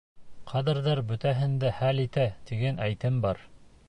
Кадрҙар 0.51 1.01
бөтәһен 1.11 1.53
дә 1.63 1.71
хәл 1.81 2.01
итә 2.05 2.25
тигән 2.51 2.81
әйтем 2.87 3.21
бар. 3.27 3.45